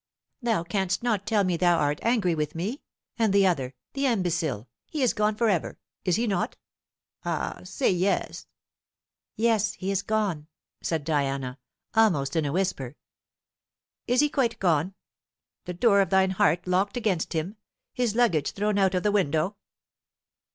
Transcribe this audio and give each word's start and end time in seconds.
"Thou 0.41 0.63
canst 0.63 1.03
not 1.03 1.27
tell 1.27 1.43
me 1.43 1.55
thou 1.57 1.77
art 1.77 1.99
angry 2.01 2.33
with 2.33 2.55
me. 2.55 2.81
And 3.19 3.31
the 3.31 3.45
other 3.45 3.75
the 3.93 4.07
imbecile; 4.07 4.67
he 4.87 5.03
is 5.03 5.13
gone 5.13 5.35
for 5.35 5.47
ever, 5.47 5.77
is 6.05 6.15
he 6.15 6.25
not? 6.25 6.57
Ah, 7.23 7.61
say 7.63 7.91
yes!" 7.91 8.47
"Yes, 9.35 9.73
he 9.73 9.91
is 9.91 10.01
gone," 10.01 10.47
said 10.81 11.03
Diana, 11.03 11.59
almost 11.93 12.35
in 12.35 12.45
a 12.45 12.51
whisper. 12.51 12.95
"Is 14.07 14.21
he 14.21 14.29
quite 14.31 14.57
gone? 14.57 14.95
The 15.65 15.73
door 15.75 16.01
of 16.01 16.09
thine 16.09 16.31
heart 16.31 16.65
locked 16.65 16.97
against 16.97 17.33
him, 17.33 17.57
his 17.93 18.15
luggage 18.15 18.53
thrown 18.53 18.79
out 18.79 18.95
of 18.95 19.03
the 19.03 19.11
window?" 19.11 19.55